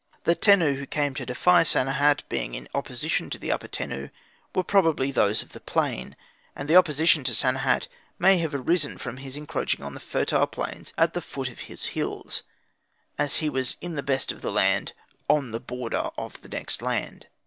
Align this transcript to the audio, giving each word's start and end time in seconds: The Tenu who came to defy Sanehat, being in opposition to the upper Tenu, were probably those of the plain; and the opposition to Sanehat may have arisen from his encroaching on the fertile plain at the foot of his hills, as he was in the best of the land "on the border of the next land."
The 0.23 0.33
Tenu 0.33 0.77
who 0.77 0.87
came 0.87 1.13
to 1.13 1.27
defy 1.27 1.61
Sanehat, 1.61 2.23
being 2.27 2.55
in 2.55 2.67
opposition 2.73 3.29
to 3.29 3.37
the 3.37 3.51
upper 3.51 3.67
Tenu, 3.67 4.09
were 4.55 4.63
probably 4.63 5.11
those 5.11 5.43
of 5.43 5.49
the 5.49 5.59
plain; 5.59 6.15
and 6.55 6.67
the 6.67 6.75
opposition 6.75 7.23
to 7.25 7.35
Sanehat 7.35 7.87
may 8.17 8.39
have 8.39 8.55
arisen 8.55 8.97
from 8.97 9.17
his 9.17 9.37
encroaching 9.37 9.85
on 9.85 9.93
the 9.93 9.99
fertile 9.99 10.47
plain 10.47 10.87
at 10.97 11.13
the 11.13 11.21
foot 11.21 11.49
of 11.49 11.59
his 11.69 11.85
hills, 11.93 12.41
as 13.19 13.35
he 13.35 13.47
was 13.47 13.75
in 13.79 13.93
the 13.93 14.01
best 14.01 14.31
of 14.31 14.41
the 14.41 14.51
land 14.51 14.93
"on 15.29 15.51
the 15.51 15.59
border 15.59 16.09
of 16.17 16.41
the 16.41 16.49
next 16.49 16.81
land." 16.81 17.27